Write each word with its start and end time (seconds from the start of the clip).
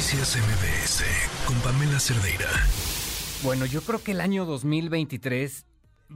Noticias 0.00 0.38
MBS 0.38 1.04
con 1.46 1.60
Pamela 1.60 2.00
Cerdeira. 2.00 2.48
Bueno, 3.42 3.66
yo 3.66 3.82
creo 3.82 4.02
que 4.02 4.12
el 4.12 4.22
año 4.22 4.46
2023 4.46 5.66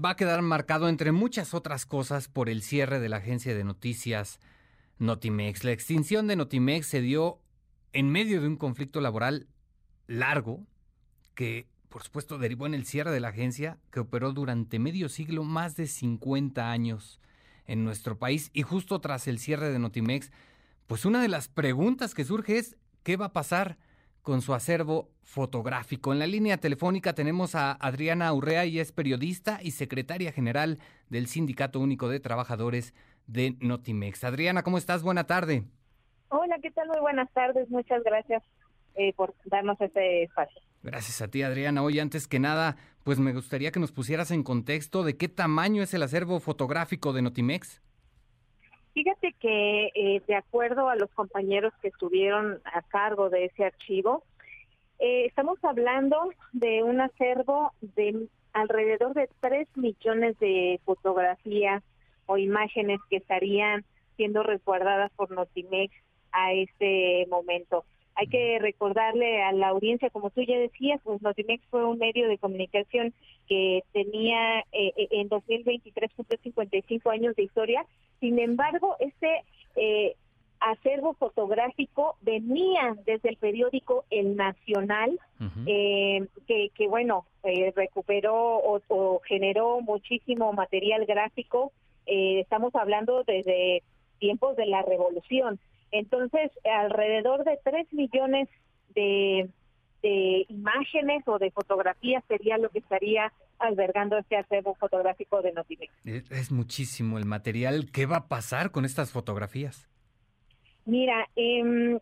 va 0.02 0.10
a 0.10 0.16
quedar 0.16 0.40
marcado 0.40 0.88
entre 0.88 1.12
muchas 1.12 1.52
otras 1.52 1.84
cosas 1.84 2.28
por 2.28 2.48
el 2.48 2.62
cierre 2.62 2.98
de 2.98 3.10
la 3.10 3.18
agencia 3.18 3.54
de 3.54 3.62
noticias 3.62 4.40
Notimex. 4.98 5.64
La 5.64 5.72
extinción 5.72 6.26
de 6.28 6.36
Notimex 6.36 6.86
se 6.86 7.02
dio 7.02 7.42
en 7.92 8.08
medio 8.08 8.40
de 8.40 8.48
un 8.48 8.56
conflicto 8.56 9.02
laboral 9.02 9.48
largo 10.06 10.66
que, 11.34 11.68
por 11.90 12.02
supuesto, 12.02 12.38
derivó 12.38 12.64
en 12.64 12.72
el 12.72 12.86
cierre 12.86 13.10
de 13.10 13.20
la 13.20 13.28
agencia 13.28 13.76
que 13.90 14.00
operó 14.00 14.32
durante 14.32 14.78
medio 14.78 15.10
siglo, 15.10 15.44
más 15.44 15.76
de 15.76 15.88
50 15.88 16.70
años 16.70 17.20
en 17.66 17.84
nuestro 17.84 18.18
país. 18.18 18.48
Y 18.54 18.62
justo 18.62 19.02
tras 19.02 19.28
el 19.28 19.38
cierre 19.38 19.70
de 19.70 19.78
Notimex, 19.78 20.32
pues 20.86 21.04
una 21.04 21.20
de 21.20 21.28
las 21.28 21.48
preguntas 21.48 22.14
que 22.14 22.24
surge 22.24 22.56
es, 22.56 22.78
¿qué 23.04 23.16
va 23.16 23.26
a 23.26 23.32
pasar 23.32 23.76
con 24.22 24.42
su 24.42 24.54
acervo 24.54 25.10
fotográfico? 25.22 26.12
En 26.12 26.18
la 26.18 26.26
línea 26.26 26.56
telefónica 26.56 27.14
tenemos 27.14 27.54
a 27.54 27.72
Adriana 27.72 28.32
Urrea, 28.32 28.64
y 28.64 28.80
es 28.80 28.90
periodista 28.90 29.60
y 29.62 29.70
secretaria 29.70 30.32
general 30.32 30.78
del 31.08 31.28
Sindicato 31.28 31.78
Único 31.78 32.08
de 32.08 32.18
Trabajadores 32.18 32.94
de 33.28 33.56
Notimex. 33.60 34.24
Adriana, 34.24 34.62
¿cómo 34.64 34.78
estás? 34.78 35.02
Buena 35.02 35.24
tarde. 35.24 35.62
Hola, 36.28 36.56
¿qué 36.60 36.70
tal? 36.72 36.88
Muy 36.88 37.00
buenas 37.00 37.30
tardes. 37.32 37.70
Muchas 37.70 38.02
gracias 38.02 38.42
eh, 38.96 39.12
por 39.14 39.34
darnos 39.44 39.80
este 39.80 40.24
espacio. 40.24 40.60
Gracias 40.82 41.22
a 41.22 41.28
ti, 41.28 41.42
Adriana. 41.42 41.82
Hoy, 41.82 42.00
antes 42.00 42.26
que 42.26 42.38
nada, 42.38 42.76
pues 43.04 43.18
me 43.18 43.32
gustaría 43.32 43.70
que 43.70 43.80
nos 43.80 43.92
pusieras 43.92 44.30
en 44.30 44.42
contexto 44.42 45.04
de 45.04 45.16
qué 45.16 45.28
tamaño 45.28 45.82
es 45.82 45.94
el 45.94 46.02
acervo 46.02 46.40
fotográfico 46.40 47.12
de 47.12 47.22
Notimex. 47.22 47.80
Fíjate 48.94 49.32
que 49.40 49.90
eh, 49.94 50.22
de 50.26 50.36
acuerdo 50.36 50.88
a 50.88 50.94
los 50.94 51.10
compañeros 51.10 51.74
que 51.82 51.88
estuvieron 51.88 52.60
a 52.64 52.80
cargo 52.82 53.28
de 53.28 53.46
ese 53.46 53.64
archivo, 53.64 54.22
eh, 55.00 55.26
estamos 55.26 55.58
hablando 55.64 56.30
de 56.52 56.84
un 56.84 57.00
acervo 57.00 57.72
de 57.80 58.28
alrededor 58.52 59.12
de 59.14 59.28
3 59.40 59.66
millones 59.76 60.38
de 60.38 60.80
fotografías 60.84 61.82
o 62.26 62.38
imágenes 62.38 63.00
que 63.10 63.16
estarían 63.16 63.84
siendo 64.16 64.44
resguardadas 64.44 65.10
por 65.16 65.32
Notimex 65.32 65.92
a 66.30 66.52
este 66.52 67.26
momento. 67.28 67.84
Hay 68.16 68.28
que 68.28 68.58
recordarle 68.60 69.42
a 69.42 69.52
la 69.52 69.68
audiencia, 69.68 70.10
como 70.10 70.30
tú 70.30 70.42
ya 70.42 70.56
decías, 70.56 71.00
pues 71.02 71.20
Notimex 71.20 71.64
fue 71.68 71.84
un 71.84 71.98
medio 71.98 72.28
de 72.28 72.38
comunicación 72.38 73.12
que 73.48 73.82
tenía 73.92 74.60
eh, 74.72 74.92
eh 74.96 75.08
en 75.10 75.28
2023 75.28 76.10
55 76.42 77.10
años 77.10 77.34
de 77.34 77.42
historia. 77.42 77.84
Sin 78.20 78.38
embargo, 78.38 78.96
este 79.00 79.42
eh, 79.74 80.14
acervo 80.60 81.14
fotográfico 81.14 82.16
venía 82.20 82.96
desde 83.04 83.30
el 83.30 83.36
periódico 83.36 84.04
El 84.10 84.36
Nacional, 84.36 85.18
eh, 85.66 86.26
que, 86.46 86.70
que, 86.74 86.86
bueno, 86.86 87.26
recuperó 87.74 88.34
o, 88.58 88.80
o, 88.88 89.20
generó 89.26 89.80
muchísimo 89.80 90.52
material 90.52 91.04
gráfico. 91.04 91.72
estamos 92.06 92.74
hablando 92.76 93.24
desde 93.24 93.82
tiempos 94.20 94.56
de 94.56 94.66
la 94.66 94.82
revolución. 94.82 95.58
Entonces, 95.94 96.50
alrededor 96.64 97.44
de 97.44 97.56
3 97.62 97.92
millones 97.92 98.48
de, 98.96 99.48
imágenes 100.48 101.22
o 101.26 101.38
de 101.38 101.52
fotografías 101.52 102.22
sería 102.26 102.58
lo 102.58 102.68
que 102.68 102.80
estaría 102.80 103.32
albergando 103.60 104.18
este 104.18 104.36
acervo 104.36 104.74
fotográfico 104.74 105.40
de 105.40 105.52
Notimex. 105.52 105.92
Es, 106.04 106.50
muchísimo 106.50 107.16
el 107.16 107.24
material. 107.24 107.90
¿Qué 107.92 108.06
va 108.06 108.16
a 108.16 108.28
pasar 108.28 108.72
con 108.72 108.84
estas 108.84 109.12
fotografías? 109.12 109.88
Mira, 110.84 111.28
em, 111.36 112.00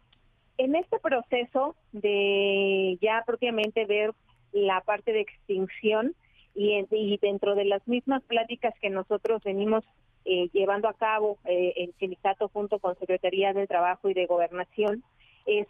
en 0.57 0.75
este 0.75 0.99
proceso 0.99 1.77
de 1.93 2.99
ya 3.01 3.23
propiamente 3.27 3.85
ver 3.85 4.15
la 4.53 4.81
parte 4.81 5.13
de 5.13 5.21
extinción 5.21 6.17
y, 6.55 6.85
y 6.91 7.19
dentro 7.19 7.55
de 7.55 7.67
las 7.67 7.87
mismas 7.87 8.23
pláticas 8.25 8.75
que 8.81 8.89
nosotros 8.89 9.43
venimos 9.45 9.85
eh, 10.25 10.49
llevando 10.53 10.89
a 10.89 10.95
cabo 10.95 11.39
eh, 11.45 11.73
el 11.77 11.95
sindicato 11.99 12.49
junto 12.49 12.79
con 12.79 12.99
Secretaría 12.99 13.53
de 13.53 13.67
Trabajo 13.67 14.09
y 14.09 14.15
de 14.15 14.27
Gobernación, 14.27 15.03
eh, 15.47 15.67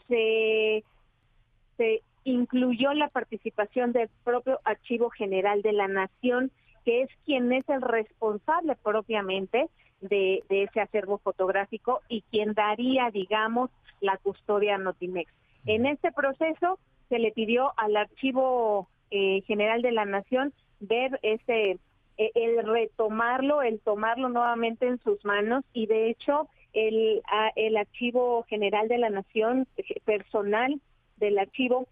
se, 1.77 2.03
incluyó 2.25 2.93
la 2.95 3.09
participación 3.09 3.93
del 3.93 4.09
propio 4.23 4.61
Archivo 4.65 5.11
General 5.11 5.63
de 5.63 5.73
la 5.73 5.89
Nación, 5.89 6.53
que 6.85 7.03
es 7.03 7.11
quien 7.25 7.53
es 7.53 7.69
el 7.69 7.83
responsable 7.83 8.77
propiamente 8.77 9.69
de, 10.01 10.45
ese 10.49 10.81
acervo 10.81 11.19
fotográfico 11.19 12.01
y 12.09 12.23
quien 12.31 12.55
daría, 12.55 13.11
digamos, 13.11 13.71
la 14.01 14.19
custodia 14.19 14.77
a 14.77 14.79
Notimex. 14.79 15.33
En 15.67 15.87
este 15.87 16.13
proceso 16.13 16.79
se 17.09 17.19
le 17.19 17.33
pidió 17.33 17.73
al 17.77 17.97
Archivo 17.97 18.89
General 19.11 19.83
de 19.83 19.93
la 19.93 20.05
Nación 20.05 20.55
ver 20.83 21.19
ese 21.23 21.71
eh, 21.73 21.79
el 22.17 22.65
retomarlo, 22.65 23.63
el 23.63 23.81
tomarlo 23.81 24.29
nuevamente 24.29 24.87
en 24.87 24.99
sus 24.99 25.25
manos 25.25 25.65
y 25.73 25.87
de 25.87 26.11
hecho 26.11 26.49
el, 26.73 27.23
el 27.57 27.77
Archivo 27.77 28.45
General 28.49 28.89
de 28.89 28.99
la 28.99 29.11
Nación, 29.11 29.67
eh, 29.77 30.01
personal 30.05 30.81
del 31.17 31.39
archivo, 31.39 31.87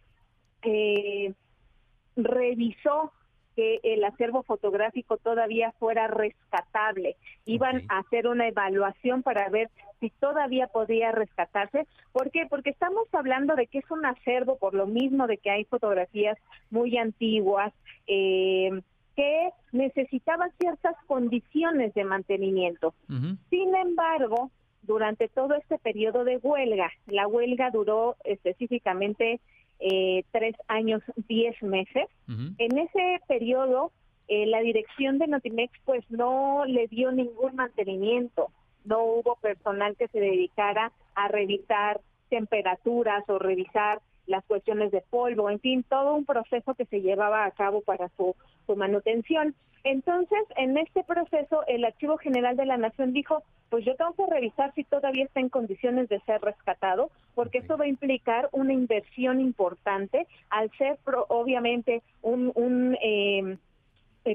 eh, 0.62 1.32
revisó 2.16 3.12
que 3.56 3.80
el 3.82 4.04
acervo 4.04 4.42
fotográfico 4.42 5.16
todavía 5.18 5.72
fuera 5.78 6.06
rescatable. 6.06 7.16
Iban 7.44 7.82
a 7.88 7.98
hacer 7.98 8.26
una 8.26 8.48
evaluación 8.48 9.22
para 9.22 9.48
ver 9.48 9.70
si 9.98 10.10
todavía 10.10 10.68
podía 10.68 11.12
rescatarse. 11.12 11.86
¿Por 12.12 12.30
qué? 12.30 12.46
Porque 12.48 12.70
estamos 12.70 13.06
hablando 13.12 13.56
de 13.56 13.66
que 13.66 13.78
es 13.78 13.90
un 13.90 14.06
acervo 14.06 14.56
por 14.56 14.74
lo 14.74 14.86
mismo 14.86 15.26
de 15.26 15.38
que 15.38 15.50
hay 15.50 15.64
fotografías 15.64 16.38
muy 16.70 16.96
antiguas, 16.96 17.72
eh, 18.06 18.80
que 19.20 19.50
necesitaban 19.72 20.50
ciertas 20.58 20.96
condiciones 21.06 21.92
de 21.92 22.04
mantenimiento. 22.04 22.94
Sin 23.50 23.74
embargo, 23.74 24.50
durante 24.80 25.28
todo 25.28 25.56
este 25.56 25.76
periodo 25.76 26.24
de 26.24 26.38
huelga, 26.38 26.90
la 27.06 27.28
huelga 27.28 27.70
duró 27.70 28.16
específicamente 28.24 29.38
eh, 29.78 30.24
tres 30.32 30.56
años, 30.68 31.02
diez 31.28 31.62
meses. 31.62 32.06
En 32.56 32.78
ese 32.78 33.20
periodo, 33.28 33.92
eh, 34.28 34.46
la 34.46 34.60
dirección 34.60 35.18
de 35.18 35.26
Notimex 35.26 35.70
pues 35.84 36.02
no 36.10 36.64
le 36.64 36.86
dio 36.88 37.12
ningún 37.12 37.56
mantenimiento. 37.56 38.50
No 38.86 39.04
hubo 39.04 39.36
personal 39.36 39.96
que 39.96 40.08
se 40.08 40.18
dedicara 40.18 40.92
a 41.14 41.28
revisar 41.28 42.00
temperaturas 42.30 43.28
o 43.28 43.38
revisar 43.38 44.00
las 44.26 44.44
cuestiones 44.44 44.92
de 44.92 45.02
polvo, 45.02 45.50
en 45.50 45.60
fin, 45.60 45.82
todo 45.82 46.14
un 46.14 46.24
proceso 46.24 46.74
que 46.74 46.86
se 46.86 47.02
llevaba 47.02 47.44
a 47.44 47.50
cabo 47.50 47.82
para 47.82 48.08
su, 48.16 48.34
su 48.66 48.76
manutención. 48.76 49.54
Entonces, 49.82 50.40
en 50.56 50.76
este 50.78 51.04
proceso, 51.04 51.64
el 51.66 51.84
Archivo 51.84 52.16
General 52.18 52.56
de 52.56 52.66
la 52.66 52.76
Nación 52.76 53.12
dijo, 53.12 53.42
pues 53.70 53.84
yo 53.84 53.94
tengo 53.96 54.14
que 54.14 54.26
revisar 54.26 54.72
si 54.74 54.84
todavía 54.84 55.24
está 55.24 55.40
en 55.40 55.48
condiciones 55.48 56.08
de 56.08 56.20
ser 56.20 56.40
rescatado, 56.40 57.10
porque 57.34 57.58
eso 57.58 57.78
va 57.78 57.84
a 57.84 57.88
implicar 57.88 58.48
una 58.52 58.72
inversión 58.72 59.40
importante 59.40 60.26
al 60.50 60.70
ser 60.76 60.98
obviamente 61.28 62.02
un, 62.20 62.52
un 62.54 62.96
eh, 63.02 63.56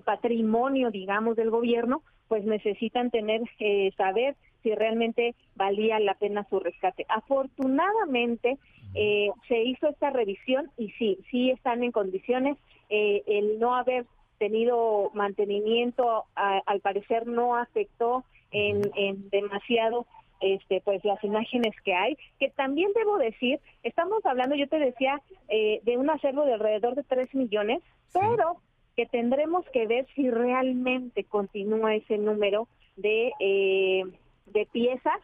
patrimonio, 0.04 0.90
digamos, 0.90 1.36
del 1.36 1.52
gobierno, 1.52 2.02
pues 2.28 2.44
necesitan 2.46 3.12
tener, 3.12 3.42
eh, 3.60 3.92
saber 3.98 4.36
si 4.64 4.74
realmente 4.74 5.36
valía 5.56 6.00
la 6.00 6.16
pena 6.16 6.46
su 6.50 6.60
rescate. 6.60 7.06
Afortunadamente, 7.08 8.58
eh, 8.96 9.30
se 9.48 9.62
hizo 9.62 9.90
esta 9.90 10.10
revisión 10.10 10.72
y 10.78 10.90
sí, 10.92 11.20
sí 11.30 11.52
están 11.52 11.84
en 11.84 11.92
condiciones. 11.92 12.58
Eh, 12.90 13.24
el 13.28 13.60
no 13.60 13.76
haber 13.76 14.06
tenido 14.40 15.12
mantenimiento, 15.14 16.26
al 16.36 16.80
parecer 16.82 17.26
no 17.26 17.56
afectó 17.56 18.26
en, 18.52 18.82
en 18.96 19.30
demasiado 19.30 20.06
este 20.42 20.82
pues 20.82 21.04
las 21.04 21.24
imágenes 21.24 21.74
que 21.84 21.94
hay, 21.94 22.18
que 22.40 22.50
también 22.50 22.92
debo 22.94 23.18
decir, 23.18 23.60
estamos 23.84 24.26
hablando, 24.26 24.56
yo 24.56 24.68
te 24.68 24.80
decía, 24.80 25.22
eh, 25.48 25.80
de 25.84 25.98
un 25.98 26.10
acervo 26.10 26.46
de 26.46 26.54
alrededor 26.54 26.96
de 26.96 27.04
3 27.04 27.34
millones, 27.36 27.82
pero 28.14 28.58
que 28.96 29.06
tendremos 29.06 29.66
que 29.70 29.88
ver 29.88 30.08
si 30.16 30.30
realmente 30.30 31.24
continúa 31.26 31.96
ese 31.96 32.18
número 32.18 32.68
de, 32.96 33.34
eh, 33.40 34.04
de 34.48 34.66
piezas 34.68 35.20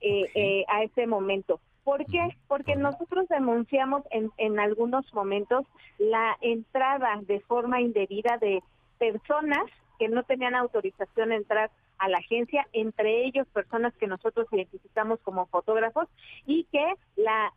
eh, 0.00 0.30
eh, 0.34 0.64
a 0.68 0.84
ese 0.84 1.06
momento. 1.06 1.60
¿Por 1.82 2.04
qué? 2.06 2.36
Porque 2.46 2.76
nosotros 2.76 3.26
denunciamos 3.28 4.02
en, 4.10 4.30
en 4.36 4.60
algunos 4.60 5.12
momentos 5.14 5.66
la 5.98 6.36
entrada 6.40 7.18
de 7.22 7.40
forma 7.40 7.80
indebida 7.80 8.36
de 8.38 8.62
personas 8.98 9.64
que 9.98 10.08
no 10.08 10.22
tenían 10.22 10.54
autorización 10.54 11.32
a 11.32 11.36
entrar 11.36 11.70
a 11.98 12.08
la 12.08 12.18
agencia, 12.18 12.68
entre 12.72 13.24
ellos 13.24 13.48
personas 13.48 13.92
que 13.96 14.06
nosotros 14.06 14.46
identificamos 14.52 15.18
como 15.20 15.46
fotógrafos 15.46 16.06
y 16.46 16.64
que 16.64 16.94
la 17.16 17.52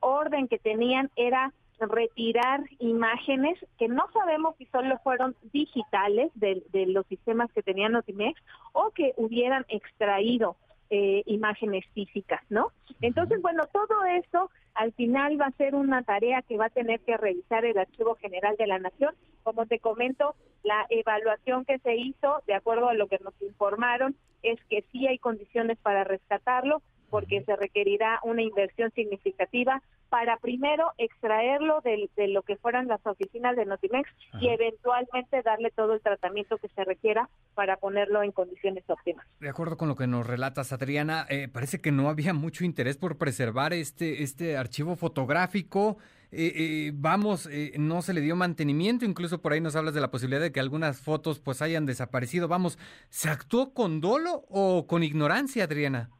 orden 0.00 0.46
que 0.46 0.58
tenían 0.58 1.10
era 1.16 1.52
retirar 1.80 2.60
imágenes 2.78 3.58
que 3.78 3.88
no 3.88 4.04
sabemos 4.12 4.54
si 4.56 4.66
solo 4.66 4.98
fueron 5.02 5.34
digitales 5.52 6.30
de, 6.34 6.62
los 6.86 7.06
sistemas 7.06 7.50
que 7.52 7.62
tenían 7.62 7.92
Notimex 7.92 8.40
o 8.72 8.90
que 8.90 9.12
hubieran 9.16 9.64
extraído 9.68 10.56
eh, 10.90 11.22
imágenes 11.26 11.84
físicas, 11.94 12.42
¿no? 12.50 12.68
Entonces, 13.00 13.40
bueno, 13.42 13.64
todo 13.72 14.04
esto 14.04 14.50
al 14.74 14.92
final 14.92 15.40
va 15.40 15.46
a 15.46 15.52
ser 15.52 15.74
una 15.74 16.02
tarea 16.02 16.42
que 16.42 16.56
va 16.56 16.66
a 16.66 16.70
tener 16.70 17.00
que 17.00 17.16
revisar 17.16 17.64
el 17.64 17.78
Archivo 17.78 18.16
General 18.16 18.56
de 18.56 18.66
la 18.66 18.78
Nación. 18.78 19.14
Como 19.42 19.66
te 19.66 19.78
comento, 19.78 20.34
la 20.62 20.86
evaluación 20.90 21.64
que 21.64 21.78
se 21.78 21.96
hizo, 21.96 22.42
de 22.46 22.54
acuerdo 22.54 22.88
a 22.88 22.94
lo 22.94 23.06
que 23.06 23.18
nos 23.22 23.34
informaron, 23.42 24.16
es 24.42 24.62
que 24.68 24.84
sí 24.92 25.06
hay 25.06 25.18
condiciones 25.18 25.78
para 25.78 26.04
rescatarlo, 26.04 26.82
porque 27.14 27.44
se 27.44 27.54
requerirá 27.54 28.18
una 28.24 28.42
inversión 28.42 28.90
significativa 28.90 29.80
para 30.08 30.36
primero 30.38 30.90
extraerlo 30.98 31.80
de, 31.82 32.08
lo 32.26 32.42
que 32.42 32.56
fueran 32.56 32.88
las 32.88 33.06
oficinas 33.06 33.54
de 33.54 33.64
Notimex 33.66 34.10
y 34.40 34.48
eventualmente 34.48 35.40
darle 35.42 35.70
todo 35.70 35.94
el 35.94 36.00
tratamiento 36.00 36.58
que 36.58 36.66
se 36.70 36.82
requiera 36.82 37.28
para 37.54 37.76
ponerlo 37.76 38.24
en 38.24 38.32
condiciones 38.32 38.82
óptimas. 38.88 39.24
De 39.38 39.48
acuerdo 39.48 39.76
con 39.76 39.88
lo 39.88 39.94
que 39.94 40.08
nos 40.08 40.26
relatas, 40.26 40.72
Adriana, 40.72 41.24
eh, 41.30 41.46
parece 41.46 41.80
que 41.80 41.92
no 41.92 42.08
había 42.08 42.34
mucho 42.34 42.64
interés 42.64 42.96
por 42.96 43.16
preservar 43.16 43.72
este, 43.72 44.24
este 44.24 44.56
archivo 44.56 44.96
fotográfico. 44.96 45.98
Eh, 46.32 46.52
eh, 46.56 46.92
vamos, 46.96 47.48
no 47.78 48.02
se 48.02 48.12
le 48.12 48.22
dio 48.22 48.34
mantenimiento, 48.34 49.04
incluso 49.04 49.40
por 49.40 49.52
ahí 49.52 49.60
nos 49.60 49.76
hablas 49.76 49.94
de 49.94 50.00
la 50.00 50.10
posibilidad 50.10 50.40
de 50.40 50.50
que 50.50 50.58
algunas 50.58 51.00
fotos 51.00 51.38
pues 51.38 51.62
hayan 51.62 51.86
desaparecido. 51.86 52.48
Vamos, 52.48 52.76
¿se 53.08 53.28
actuó 53.28 53.72
con 53.72 54.00
dolo 54.00 54.46
o 54.48 54.88
con 54.88 55.04
ignorancia, 55.04 55.62
Adriana? 55.62 56.10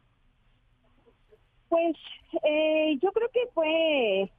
Pues 1.75 1.97
eh, 2.45 2.97
yo 3.03 3.11
creo 3.11 3.29
que 3.31 3.49
fue 3.53 4.31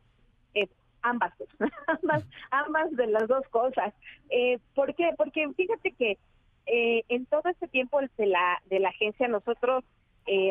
eh, 0.54 0.70
ambas, 1.02 1.34
ambas, 2.02 2.24
ambas 2.50 2.96
de 2.96 3.08
las 3.08 3.28
dos 3.28 3.46
cosas. 3.50 3.94
Eh, 4.30 4.58
¿Por 4.74 4.96
qué? 4.96 5.10
Porque 5.18 5.46
fíjate 5.52 5.92
que 5.92 6.18
eh, 6.66 7.04
en 7.10 7.26
todo 7.26 7.50
este 7.50 7.68
tiempo 7.68 8.00
de 8.00 8.26
la, 8.28 8.62
de 8.68 8.80
la 8.80 8.88
agencia 8.88 9.28
nosotros 9.28 9.84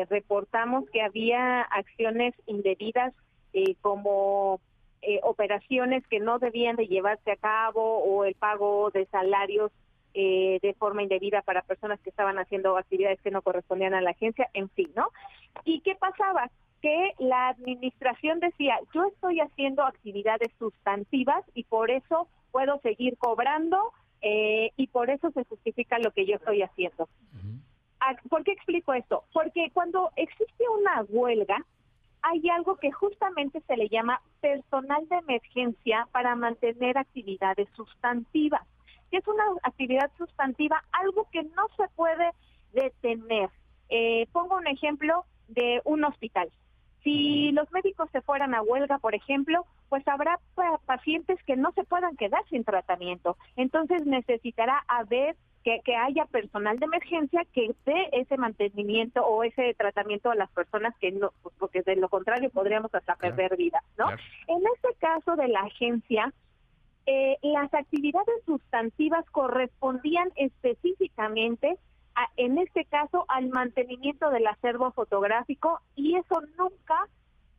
reportamos 0.09 0.87
que 0.91 1.01
había 1.01 1.61
acciones 1.63 2.33
indebidas 2.45 3.13
como 3.81 4.61
operaciones 5.23 6.07
que 6.07 6.19
no 6.21 6.39
debían 6.39 6.77
de 6.77 6.87
llevarse 6.87 7.31
a 7.31 7.35
cabo 7.35 7.97
o 7.97 8.23
el 8.23 8.35
pago 8.35 8.89
de 8.91 9.05
salarios 9.07 9.73
de 10.13 10.75
forma 10.79 11.03
indebida 11.03 11.41
para 11.41 11.61
personas 11.61 11.99
que 11.99 12.09
estaban 12.09 12.39
haciendo 12.39 12.77
actividades 12.77 13.19
que 13.19 13.31
no 13.31 13.41
correspondían 13.41 13.95
a 13.95 14.01
la 14.01 14.11
agencia, 14.11 14.49
en 14.53 14.69
fin, 14.69 14.89
¿no? 14.95 15.09
¿Y 15.65 15.81
qué 15.81 15.95
pasaba? 15.95 16.49
Que 16.85 17.15
la 17.17 17.47
administración 17.47 18.39
decía, 18.39 18.77
yo 18.93 19.05
estoy 19.05 19.39
haciendo 19.39 19.81
actividades 19.81 20.51
sustantivas 20.59 21.43
y 21.55 21.63
por 21.63 21.89
eso 21.89 22.27
puedo 22.51 22.79
seguir 22.81 23.17
cobrando 23.17 23.91
eh, 24.21 24.69
y 24.77 24.85
por 24.85 25.09
eso 25.09 25.31
se 25.31 25.45
justifica 25.45 25.97
lo 25.97 26.11
que 26.11 26.27
yo 26.27 26.35
estoy 26.35 26.61
haciendo. 26.61 27.09
Ah, 27.99 28.15
¿Por 28.29 28.43
qué 28.43 28.51
explico 28.51 28.93
esto? 28.93 29.23
Porque 29.33 29.71
cuando 29.73 30.11
existe 30.15 30.63
una 30.79 31.01
huelga, 31.09 31.57
hay 32.21 32.47
algo 32.49 32.75
que 32.75 32.91
justamente 32.91 33.61
se 33.61 33.77
le 33.77 33.89
llama 33.89 34.21
personal 34.39 35.09
de 35.09 35.15
emergencia 35.15 36.07
para 36.11 36.35
mantener 36.35 36.99
actividades 36.99 37.67
sustantivas. 37.75 38.61
que 39.09 39.17
es 39.17 39.27
una 39.27 39.43
actividad 39.63 40.11
sustantiva? 40.19 40.83
Algo 40.91 41.27
que 41.31 41.41
no 41.41 41.67
se 41.77 41.87
puede 41.95 42.29
detener. 42.73 43.49
Eh, 43.89 44.27
pongo 44.31 44.57
un 44.57 44.67
ejemplo 44.67 45.25
de 45.47 45.81
un 45.83 46.03
hospital. 46.03 46.51
Si 47.05 47.51
los 47.51 47.71
médicos 47.71 48.09
se 48.11 48.21
fueran 48.21 48.55
a 48.55 48.63
huelga, 48.63 48.97
por 48.97 49.13
ejemplo, 49.13 49.65
pues 49.89 50.05
habrá 50.07 50.39
pacientes 50.87 51.37
que 51.43 51.55
no 51.55 51.71
se 51.73 51.83
puedan 51.83 52.17
quedar 52.17 52.43
sin 52.49 52.63
tratamiento. 52.63 53.37
Entonces 53.55 54.07
necesitará 54.07 54.83
haber 54.87 55.35
que, 55.63 55.95
haya 55.95 56.25
personal 56.25 56.79
de 56.79 56.85
emergencia 56.85 57.45
que 57.53 57.75
dé 57.85 58.09
ese 58.11 58.37
mantenimiento 58.37 59.23
o 59.23 59.43
ese 59.43 59.75
tratamiento 59.75 60.31
a 60.31 60.35
las 60.35 60.49
personas 60.49 60.95
que 60.97 61.11
no, 61.11 61.31
pues, 61.43 61.53
porque 61.59 61.83
de 61.83 61.95
lo 61.95 62.09
contrario 62.09 62.49
podríamos 62.49 62.93
hasta 62.93 63.15
perder 63.15 63.55
vidas, 63.55 63.83
¿no? 63.97 64.09
En 64.09 64.63
este 64.75 64.95
caso 64.99 65.35
de 65.35 65.47
la 65.47 65.61
agencia, 65.61 66.33
eh, 67.05 67.37
las 67.43 67.71
actividades 67.71 68.43
sustantivas 68.47 69.25
correspondían 69.29 70.31
específicamente 70.35 71.77
en 72.37 72.57
este 72.57 72.85
caso 72.85 73.25
al 73.27 73.49
mantenimiento 73.49 74.29
del 74.29 74.47
acervo 74.47 74.91
fotográfico 74.91 75.81
y 75.95 76.15
eso 76.15 76.41
nunca 76.57 77.07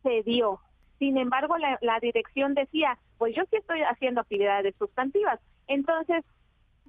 se 0.02 0.22
dio. 0.22 0.60
Sin 0.98 1.18
embargo, 1.18 1.56
la, 1.58 2.00
dirección 2.00 2.54
decía, 2.54 2.98
pues 3.18 3.34
yo 3.34 3.42
sí 3.50 3.56
estoy 3.56 3.82
haciendo 3.82 4.22
actividades 4.22 4.74
sustantivas. 4.78 5.40
Entonces, 5.66 6.24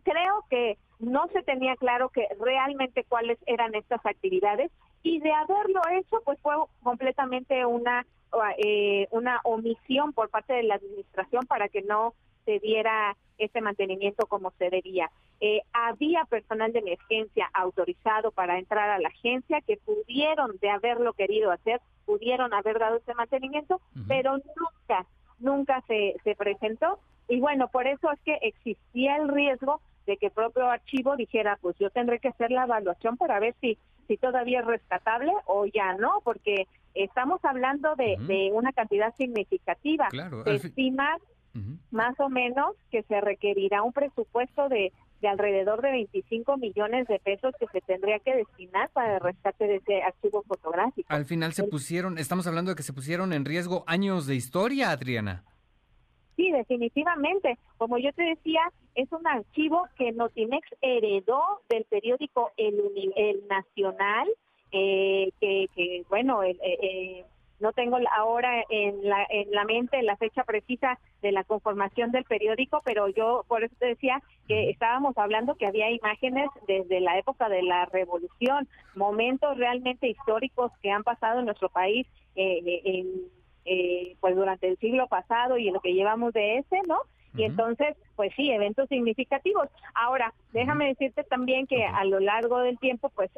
creo 0.03 0.45
que 0.49 0.77
no 0.99 1.27
se 1.33 1.43
tenía 1.43 1.75
claro 1.75 2.09
que 2.09 2.27
realmente 2.39 3.03
cuáles 3.03 3.37
eran 3.45 3.75
estas 3.75 4.05
actividades 4.05 4.71
y 5.03 5.19
de 5.19 5.31
haberlo 5.33 5.81
hecho, 5.91 6.21
pues 6.23 6.39
fue 6.41 6.55
completamente 6.81 7.65
una 7.65 8.05
eh, 8.57 9.07
una 9.11 9.39
omisión 9.43 10.13
por 10.13 10.29
parte 10.29 10.53
de 10.53 10.63
la 10.63 10.75
administración 10.75 11.45
para 11.47 11.69
que 11.69 11.81
no 11.81 12.13
se 12.45 12.59
diera 12.59 13.15
ese 13.37 13.61
mantenimiento 13.61 14.25
como 14.27 14.51
se 14.57 14.69
debía. 14.69 15.09
Eh, 15.39 15.61
había 15.73 16.25
personal 16.25 16.71
de 16.73 16.79
emergencia 16.79 17.49
autorizado 17.53 18.31
para 18.31 18.57
entrar 18.57 18.89
a 18.89 18.99
la 18.99 19.09
agencia 19.09 19.61
que 19.61 19.77
pudieron, 19.77 20.57
de 20.59 20.69
haberlo 20.69 21.13
querido 21.13 21.51
hacer, 21.51 21.81
pudieron 22.05 22.53
haber 22.53 22.79
dado 22.79 22.97
ese 22.97 23.13
mantenimiento, 23.13 23.81
pero 24.07 24.37
nunca, 24.37 25.05
nunca 25.39 25.83
se, 25.87 26.15
se 26.23 26.35
presentó. 26.35 26.99
Y 27.27 27.39
bueno, 27.39 27.67
por 27.67 27.87
eso 27.87 28.11
es 28.11 28.19
que 28.21 28.39
existía 28.41 29.17
el 29.17 29.27
riesgo 29.27 29.81
de 30.05 30.17
que 30.17 30.27
el 30.27 30.31
propio 30.31 30.69
archivo 30.69 31.15
dijera, 31.17 31.57
pues 31.61 31.75
yo 31.79 31.89
tendré 31.89 32.19
que 32.19 32.29
hacer 32.29 32.49
la 32.49 32.63
evaluación 32.63 33.17
para 33.17 33.39
ver 33.39 33.53
si, 33.59 33.77
si 34.07 34.17
todavía 34.17 34.61
es 34.61 34.65
rescatable 34.65 35.33
o 35.45 35.65
ya 35.65 35.93
no, 35.93 36.21
porque 36.23 36.65
estamos 36.93 37.43
hablando 37.43 37.95
de, 37.95 38.15
de 38.21 38.49
una 38.53 38.71
cantidad 38.71 39.13
significativa. 39.15 40.07
Claro, 40.07 40.43
se 40.45 40.55
estima 40.55 41.17
más 41.91 42.19
o 42.19 42.29
menos 42.29 42.75
que 42.91 43.03
se 43.03 43.21
requerirá 43.21 43.83
un 43.83 43.93
presupuesto 43.93 44.69
de, 44.69 44.91
de 45.21 45.27
alrededor 45.27 45.81
de 45.81 45.91
25 45.91 46.57
millones 46.57 47.07
de 47.07 47.19
pesos 47.19 47.53
que 47.59 47.67
se 47.67 47.81
tendría 47.81 48.19
que 48.19 48.35
destinar 48.35 48.89
para 48.89 49.15
el 49.15 49.21
rescate 49.21 49.67
de 49.67 49.75
ese 49.77 50.01
archivo 50.03 50.43
fotográfico. 50.43 51.07
Al 51.11 51.25
final 51.25 51.53
se 51.53 51.63
pusieron, 51.63 52.17
estamos 52.17 52.47
hablando 52.47 52.71
de 52.71 52.75
que 52.75 52.83
se 52.83 52.93
pusieron 52.93 53.33
en 53.33 53.45
riesgo 53.45 53.83
años 53.87 54.27
de 54.27 54.35
historia, 54.35 54.91
Adriana. 54.91 55.43
Sí, 56.35 56.51
definitivamente. 56.51 57.57
Como 57.77 57.97
yo 57.97 58.13
te 58.13 58.23
decía, 58.23 58.61
es 58.93 59.11
un 59.11 59.25
archivo 59.25 59.87
que 59.97 60.11
Notimex 60.11 60.67
heredó 60.81 61.41
del 61.67 61.83
periódico 61.85 62.51
El, 62.57 62.75
el 63.15 63.47
Nacional, 63.47 64.27
eh, 64.71 65.31
que, 65.39 65.67
que, 65.75 66.05
bueno, 66.09 66.43
el, 66.43 66.57
eh, 66.61 66.77
eh 66.81 67.25
no 67.59 67.73
tengo 67.73 67.97
ahora 68.15 68.63
en 68.69 69.07
la, 69.07 69.25
en 69.29 69.51
la 69.51 69.65
mente 69.65 70.01
la 70.03 70.17
fecha 70.17 70.43
precisa 70.43 70.99
de 71.21 71.31
la 71.31 71.43
conformación 71.43 72.11
del 72.11 72.23
periódico, 72.23 72.81
pero 72.85 73.07
yo 73.07 73.43
por 73.47 73.63
eso 73.63 73.75
te 73.79 73.87
decía 73.87 74.21
que 74.47 74.69
estábamos 74.69 75.17
hablando 75.17 75.55
que 75.55 75.65
había 75.65 75.89
imágenes 75.89 76.49
desde 76.67 76.99
la 76.99 77.17
época 77.17 77.49
de 77.49 77.63
la 77.63 77.85
revolución, 77.85 78.67
momentos 78.95 79.57
realmente 79.57 80.07
históricos 80.07 80.71
que 80.81 80.91
han 80.91 81.03
pasado 81.03 81.39
en 81.39 81.45
nuestro 81.45 81.69
país 81.69 82.05
eh, 82.35 82.61
eh, 82.65 82.81
en, 82.85 83.07
eh, 83.65 84.15
pues 84.19 84.35
durante 84.35 84.67
el 84.67 84.77
siglo 84.77 85.07
pasado 85.07 85.57
y 85.57 85.67
en 85.67 85.73
lo 85.73 85.81
que 85.81 85.93
llevamos 85.93 86.33
de 86.33 86.59
ese, 86.59 86.81
¿no? 86.87 86.99
Y 87.35 87.43
entonces, 87.43 87.95
pues 88.15 88.31
sí, 88.35 88.49
eventos 88.49 88.89
significativos. 88.89 89.67
Ahora, 89.93 90.33
déjame 90.53 90.87
decirte 90.87 91.23
también 91.23 91.67
que 91.67 91.85
a 91.85 92.03
lo 92.03 92.19
largo 92.19 92.59
del 92.59 92.79
tiempo, 92.79 93.09
pues 93.09 93.29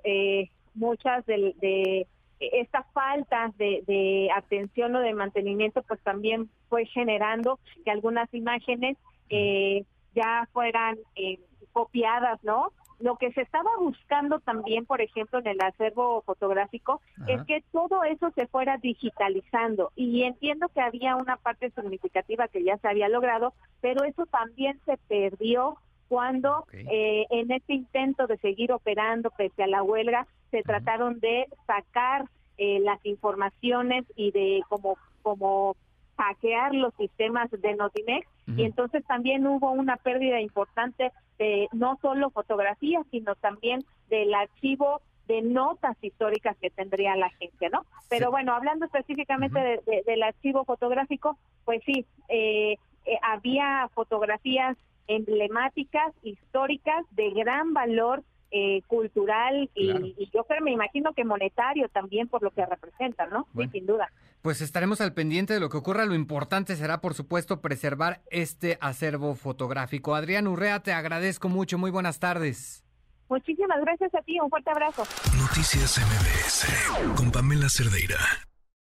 muchas 0.73 1.25
de 1.25 2.07
esta 2.39 2.83
falta 2.93 3.51
de, 3.57 4.29
atención 4.35 4.95
o 4.95 4.99
de 4.99 5.13
mantenimiento 5.13 5.81
pues 5.83 6.01
también 6.01 6.49
fue 6.69 6.85
generando 6.85 7.59
que 7.83 7.91
algunas 7.91 8.33
imágenes 8.33 8.97
eh, 9.29 9.83
ya 10.15 10.47
fueran 10.53 10.97
eh, 11.15 11.39
copiadas, 11.71 12.43
¿no? 12.43 12.71
Lo 12.99 13.15
que 13.15 13.31
se 13.31 13.41
estaba 13.41 13.69
buscando 13.79 14.39
también, 14.39 14.85
por 14.85 14.99
ejemplo, 14.99 15.39
en 15.39 15.47
el 15.47 15.61
acervo 15.61 16.21
fotográfico, 16.23 17.01
es 17.27 17.41
que 17.43 17.63
todo 17.71 18.03
eso 18.03 18.29
se 18.31 18.45
fuera 18.47 18.77
digitalizando. 18.77 19.93
Y 19.95 20.23
entiendo 20.23 20.67
que 20.67 20.81
había 20.81 21.15
una 21.15 21.37
parte 21.37 21.71
significativa 21.71 22.49
que 22.49 22.61
ya 22.61 22.77
se 22.77 22.89
había 22.89 23.07
logrado, 23.07 23.53
pero 23.79 24.03
eso 24.03 24.25
también 24.25 24.81
se 24.85 24.97
perdió 25.07 25.77
cuando 26.09 26.65
eh, 26.73 27.25
en 27.29 27.51
este 27.51 27.73
intento 27.73 28.27
de 28.27 28.37
seguir 28.37 28.71
operando 28.73 29.29
pese 29.29 29.63
a 29.63 29.67
la 29.67 29.83
huelga 29.83 30.27
se 30.51 30.63
trataron 30.63 31.19
de 31.19 31.45
sacar 31.67 32.25
eh, 32.57 32.79
las 32.79 32.99
informaciones 33.05 34.05
y 34.15 34.31
de 34.31 34.61
como 34.67 34.97
como 35.21 35.75
hackear 36.17 36.73
los 36.73 36.93
sistemas 36.95 37.49
de 37.51 37.75
Notimex. 37.75 38.27
Y 38.57 38.63
entonces 38.63 39.05
también 39.05 39.45
hubo 39.45 39.71
una 39.71 39.95
pérdida 39.97 40.41
importante 40.41 41.11
de 41.37 41.67
no 41.71 41.99
solo 42.01 42.31
fotografías 42.31 43.05
sino 43.11 43.35
también 43.35 43.85
del 44.09 44.33
archivo 44.33 45.01
de 45.27 45.43
notas 45.43 45.95
históricas 46.01 46.57
que 46.59 46.71
tendría 46.71 47.15
la 47.15 47.27
agencia, 47.27 47.69
¿no? 47.69 47.85
Pero 48.09 48.31
bueno, 48.31 48.55
hablando 48.55 48.85
específicamente 48.85 49.79
del 50.07 50.23
archivo 50.23 50.65
fotográfico, 50.65 51.37
pues 51.63 51.81
sí, 51.85 52.03
eh, 52.29 52.77
eh, 53.05 53.17
había 53.21 53.89
fotografías 53.93 54.75
emblemáticas, 55.09 56.13
históricas, 56.23 57.05
de 57.11 57.31
gran 57.31 57.73
valor 57.73 58.23
eh, 58.51 58.81
cultural 58.87 59.69
y, 59.75 60.15
yo 60.33 60.43
creo, 60.45 60.61
me 60.61 60.71
imagino 60.71 61.13
que 61.13 61.23
monetario 61.23 61.89
también 61.89 62.27
por 62.27 62.41
lo 62.41 62.51
que 62.51 62.65
representa, 62.65 63.27
¿no? 63.27 63.47
Sí, 63.55 63.67
sin 63.71 63.85
duda. 63.85 64.09
Pues 64.41 64.61
estaremos 64.61 65.01
al 65.01 65.13
pendiente 65.13 65.53
de 65.53 65.59
lo 65.59 65.69
que 65.69 65.77
ocurra. 65.77 66.05
Lo 66.05 66.15
importante 66.15 66.75
será, 66.75 67.01
por 67.01 67.13
supuesto, 67.13 67.61
preservar 67.61 68.21
este 68.31 68.77
acervo 68.81 69.35
fotográfico. 69.35 70.15
Adrián 70.15 70.47
Urrea, 70.47 70.79
te 70.79 70.93
agradezco 70.93 71.49
mucho. 71.49 71.77
Muy 71.77 71.91
buenas 71.91 72.19
tardes. 72.19 72.85
Muchísimas 73.27 73.81
gracias 73.81 74.13
a 74.15 74.21
ti. 74.21 74.39
Un 74.39 74.49
fuerte 74.49 74.71
abrazo. 74.71 75.03
Noticias 75.37 75.99
MBS 75.99 77.15
con 77.15 77.31
Pamela 77.31 77.69
Cerdeira. 77.69 78.17